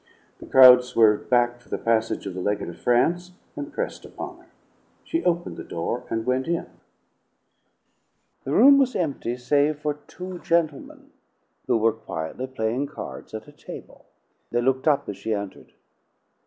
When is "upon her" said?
4.03-4.49